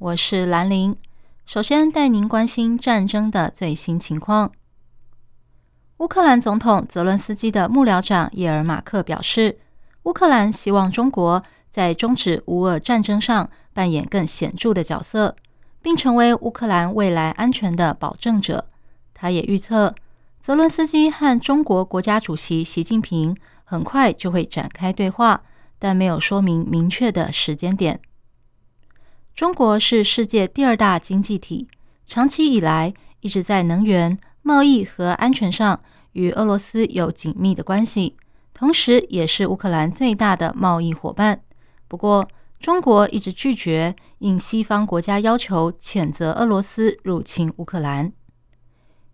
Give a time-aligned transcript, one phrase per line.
[0.00, 0.96] 我是兰玲。
[1.44, 4.50] 首先带您关心战争的最新情况。
[5.98, 9.58] 乌克兰总统泽伦斯基的幕僚长叶尔马克表示，
[10.04, 15.36] 乌克兰希望中国在终止乌俄战争上扮演更显著的角色。
[15.82, 18.66] 并成为乌克兰未来安全的保证者。
[19.12, 19.94] 他也预测，
[20.40, 25.42] 泽伦斯基和中国国家主席习近平很快就会展开对话，
[25.78, 28.00] 但没有说明明确的时间点。
[29.40, 31.66] 中国是世界第二大经济体，
[32.04, 35.80] 长期以来一直在能源、贸易和安全上
[36.12, 38.18] 与俄罗斯有紧密的关系，
[38.52, 41.40] 同时也是乌克兰最大的贸易伙伴。
[41.88, 48.12] 不过，中国一直拒绝应西方国家要求谴责俄罗斯入侵乌克兰。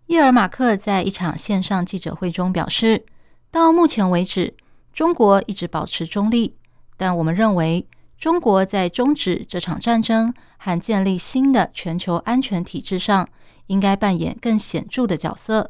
[0.07, 3.05] 叶尔马克在一场线上记者会中表示，
[3.49, 4.53] 到目前为止，
[4.91, 6.57] 中国一直保持中立，
[6.97, 13.27] 但我们认为中国在终止这场战争和建立新的全球安全体制上
[13.67, 15.69] 应该扮演更显著的角色。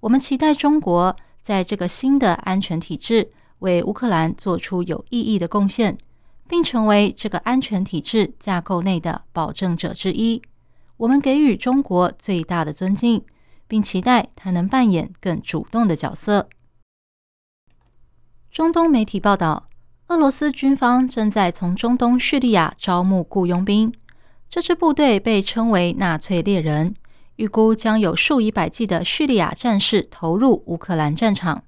[0.00, 5.96] 我们期待中国在这个新的安全体制为乌克兰做出有意义的贡献。
[6.48, 10.40] 并成为这个安全体制架构内的保证者之一。
[10.96, 13.24] 我们给予中国最大的尊敬，
[13.66, 16.48] 并期待它能扮演更主动的角色。
[18.50, 19.65] 中东媒体报道，
[20.08, 23.92] 俄罗斯军方正在从中东叙利亚招募雇佣兵。
[24.48, 26.94] 这支部队被称为“纳粹猎人”，
[27.36, 31.64] 预估将有数以百计的叙利亚战士投入乌克兰战场。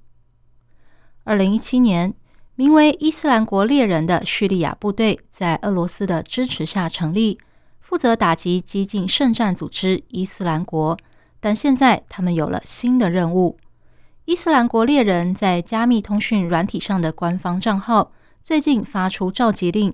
[1.25, 2.15] 二零一七年。
[2.55, 7.39] 名为“伊斯兰国猎人”的叙利亚部队在俄罗斯的支持下成立，
[7.79, 10.99] 负责打击激进圣战组织伊斯兰国。
[11.39, 13.57] 但现在他们有了新的任务。
[14.25, 18.11] 伊斯兰国猎人在加密通讯软体上的官方账号
[18.49, 19.93] 最近发出召集令，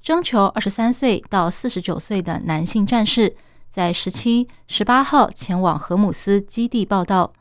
[0.00, 3.34] 征求二十三岁到四十九岁的男性战士
[3.68, 7.32] 在十七、十八号前往荷姆斯基地报道，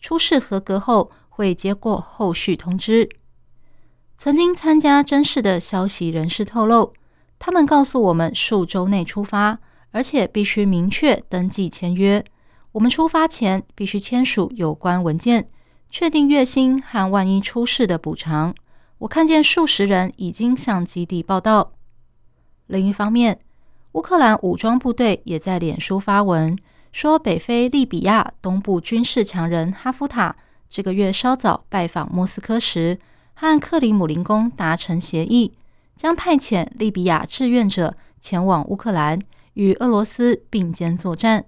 [0.00, 3.08] 出示合格后会接过后续通知。
[4.16, 6.92] 曾经参加甄试的消息人士透露，
[7.40, 9.58] 他们告诉我们，数周内出发，
[9.90, 12.24] 而且必须明确登记签约。
[12.70, 15.48] 我们出发前必须签署有关文件，
[15.90, 18.54] 确定月薪和万一出事的补偿。
[19.02, 21.72] 我看见数十人已经向基地报到。
[22.68, 23.40] 另一方面，
[23.92, 26.56] 乌克兰武装部队也在脸书发文
[26.92, 30.36] 说，北非利比亚东部军事强人哈夫塔
[30.68, 32.98] 这个月稍早拜访莫斯科时。
[33.34, 35.52] 和克里姆林宫达成协议，
[35.96, 39.18] 将派遣利比亚志愿者前往乌克兰
[39.54, 41.46] 与俄罗斯并肩作战。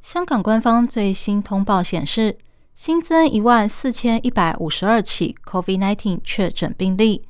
[0.00, 2.38] 香港官方最新通报显示，
[2.74, 7.22] 新增一万四千一百五十二起 COVID-19 确诊病例，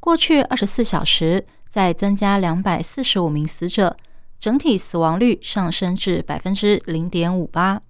[0.00, 3.96] 过去二十四小时再增加两百四十五名死者，
[4.40, 7.82] 整体死亡率上升至百分之零点五八。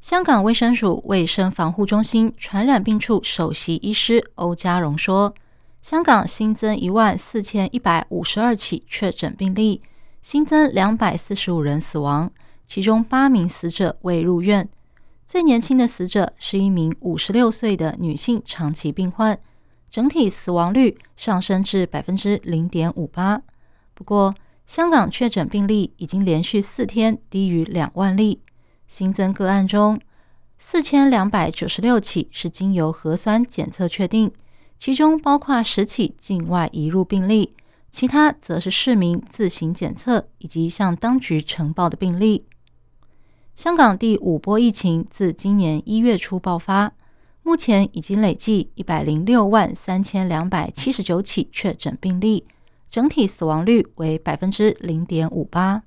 [0.00, 5.34] 香港卫生署卫生防护中心传染病处首席医师欧家荣说
[5.82, 9.82] ：“香港新增一万四千一百五十二起确诊病例，
[10.22, 12.30] 新增两百四十五人死亡，
[12.64, 14.66] 其中八名死者未入院。
[15.30, 19.38] 最年轻的死者是一名五十六岁的女性长期病患。
[19.88, 23.40] 整体死亡率上升至百分之零点五八。
[23.94, 24.34] 不过，
[24.66, 28.40] 香港确诊病例已经连续四天低于两万例。”
[28.88, 30.00] 新增个案中，
[30.58, 34.32] 四千两百九十六起是经由核酸检测确定，
[34.76, 37.54] 其中包括十起境外移入病例，
[37.92, 42.46] 其他则是市民自行检测以及向当局呈报的病例。
[43.60, 46.94] 香港第五波疫情自今年一月初爆发，
[47.42, 52.46] 目前已经累计一百零六万三千两百七十九起确诊病例，
[52.90, 55.82] 整体死亡率为百分之零点五八。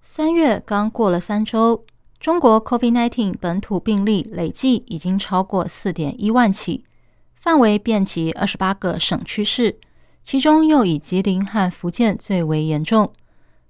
[0.00, 1.84] 三月刚过了三周，
[2.20, 6.84] 中国 COVID-19 本土病例累计已经超过四点一万起，
[7.34, 9.80] 范围遍及二十八个省区市，
[10.22, 13.12] 其中又以吉林和福建最为严重。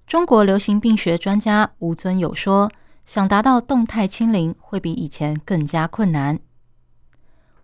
[0.07, 2.71] 中国流行病学专家吴尊友说
[3.05, 6.39] ：“想达到动态清零，会比以前更加困难。”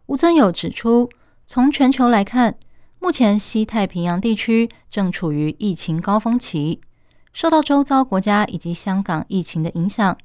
[0.07, 1.09] 吴尊友指出，
[1.45, 2.55] 从全球来看，
[2.99, 6.81] 目前西太平洋地区正处于疫情高峰期，
[7.31, 10.17] 受到周遭国家以及香港疫情的影响，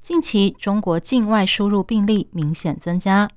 [0.00, 3.28] 近期中国境外输入病例明显增加。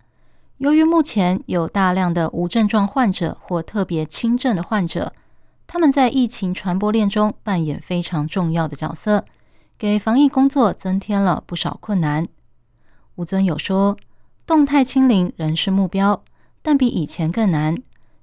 [0.57, 5.12] 由于目前有大量的无症状患者或特别轻症的患者，
[5.67, 9.25] 他们在疫情传播链中扮演非常重要的角色，
[9.77, 12.25] 给防疫工作增添了不少困难。
[13.15, 13.97] 吴尊有说，
[14.45, 16.23] 动态清零仍是目标，
[16.61, 17.75] 但比以前更难，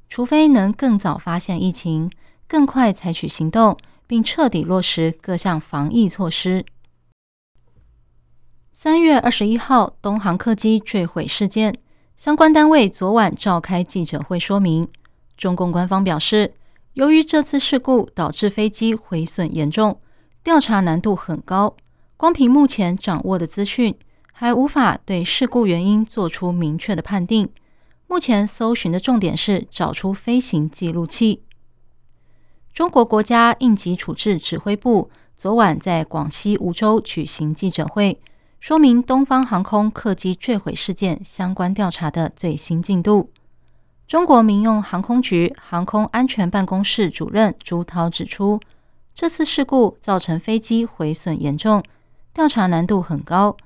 [0.09, 2.11] 除非能更早发现疫情，
[2.49, 3.77] 更快采取行动，
[4.07, 6.65] 并彻底落实各项防疫措施。
[8.73, 11.79] 三月二十一号，东航客机坠毁事件。
[12.17, 14.89] 相关单位昨晚召开记者会说明，
[15.37, 16.55] 中共官方表示，
[16.95, 20.01] 由于这次事故导致飞机毁损严重，
[20.45, 21.77] 调查难度很高，
[22.17, 23.97] 光凭目前掌握的资讯，
[24.33, 27.49] 还无法对事故原因做出明确的判定。
[28.07, 31.43] 目前搜寻的重点是找出飞行记录器。
[32.73, 38.21] 中国国家应急处置指挥部昨晚在广西梧州举行记者会。
[38.61, 43.31] 说明东方航空客机坠毁事件相关调查的最新进度。
[44.07, 48.61] 中国民用航空局航空安全办公室主任朱涛指出，
[49.15, 51.83] 这次事故造成飞机毁损严重，
[52.35, 53.57] 调查难度很高。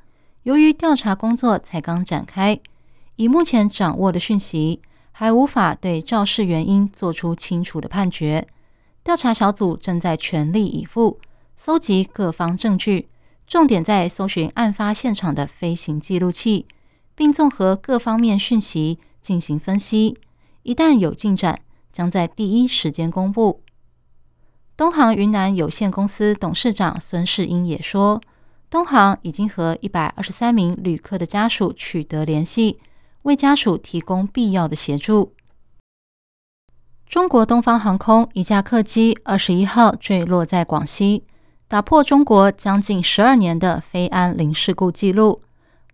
[0.45, 2.59] 由于调查工作才刚展开，
[3.17, 4.81] 以目前掌握的讯息，
[5.11, 8.47] 还无法对肇事原因做出清楚的判决。
[9.03, 11.19] 调查小组正在全力以赴
[11.57, 13.09] 搜集各方证据。
[13.47, 16.67] 重点在搜寻案发现场的飞行记录器，
[17.15, 20.19] 并综合各方面讯息进行分析。
[20.69, 23.63] 一旦有进展，将在第一时间公布。
[24.77, 28.21] 东航云南有限公司董事长孙世英也说，
[28.69, 32.79] 东航已经和一百二十三名旅客的家属取得联系，
[33.23, 35.33] 为家属提供必要的协助。
[37.07, 41.25] 中国东方航空一架客机二十一号坠落在广西。
[41.67, 45.41] 打破中国将近十二年的飞安零事故记录。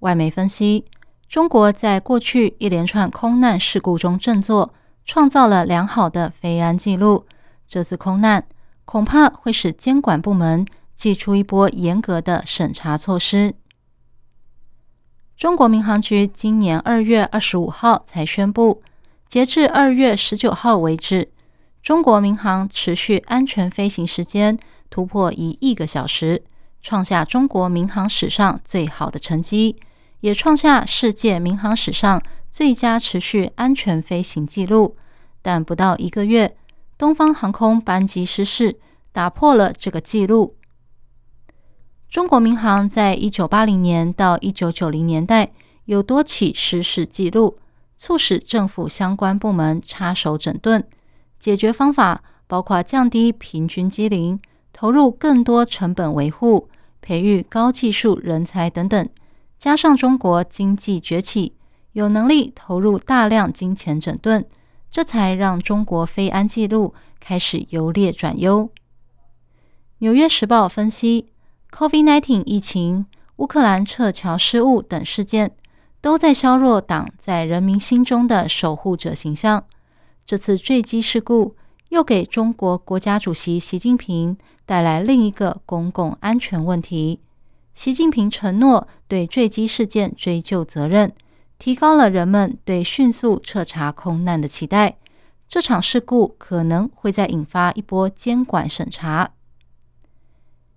[0.01, 0.85] 外媒分析，
[1.35, 4.73] 中国在过去一连串空难事故中振作，
[5.05, 7.27] 创造了良好的飞安记录。
[7.67, 8.47] 这次空难
[8.85, 10.65] 恐怕会使监管部门
[10.95, 13.53] 祭出一波严格的审查措施。
[15.37, 18.81] 中国民航局今年二月二十五号才宣布，
[19.27, 21.33] 截至二月十九号为止，
[21.83, 24.57] 中国民航持续安全飞行时间。
[24.89, 26.45] 突破一亿个小时，
[26.81, 29.75] 创下中国民航史上最好的成绩，
[30.25, 34.97] 也创下世界民航史上最佳持续安全飞行记录。
[35.43, 36.57] 但不到一个月，
[36.97, 38.81] 东方航空班机失事，
[39.13, 40.57] 打破了这个记录。
[42.09, 45.53] 中国民航在一九八零年到一九九零年代
[45.85, 47.59] 有多起失事记录，
[47.99, 50.83] 促使政府相关部门插手整顿。
[51.39, 54.41] 解决方法包括降低平均机龄。
[54.73, 56.69] 投入更多成本维护、
[57.01, 59.09] 培育高技术人才等等，
[59.65, 61.55] 加上中国经济崛起，
[61.93, 64.45] 有能力投入大量金钱整顿，
[64.91, 68.69] 这才让中国非安记录开始由劣转优。
[70.01, 71.31] 纽约时报分析
[71.71, 73.07] ，COVID-19 疫情、
[73.37, 75.57] 乌克兰撤侨失误等事件，
[76.03, 79.65] 都在削弱党在人民心中的守护者形象。
[80.27, 81.57] 这次坠机事故。
[81.91, 84.37] 又给中国国家主席习近平
[84.67, 87.21] 带来另一个公共安全问题。
[87.75, 91.13] 习近平承诺对坠机事件追究责任，
[91.59, 94.97] 提高了人们对迅速彻查空难的期待。
[95.49, 99.31] 这场事故可能会再引发一波监管审查。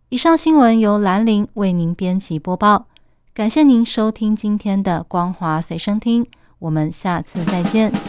[0.10, 2.88] 以上新闻由兰陵为您编辑播报，
[3.34, 6.26] 感谢您收听今天的光华随身听，
[6.60, 7.92] 我们下次再见。